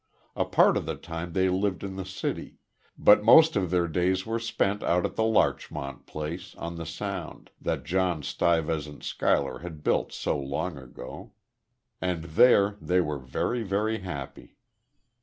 [0.35, 2.57] A part of the time they lived in the city;
[2.97, 7.51] but most of their days were spent out at the Larchmont place, on the Sound,
[7.61, 11.33] that John Stuyvesant Schuyler had built so long ago.
[12.01, 14.57] And there they were very, very happy.